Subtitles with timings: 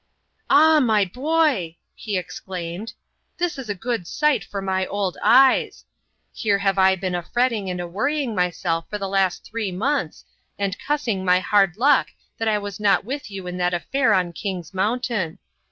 [0.49, 2.93] "Ah, my boy!" he exclaimed,
[3.37, 5.85] "this is a good sight for my old eyes.
[6.33, 10.25] Here have I been a fretting and a worrying myself for the last three months,
[10.57, 12.07] and cussing my hard luck
[12.39, 15.37] that I was not with you in that affair on King's Mountain.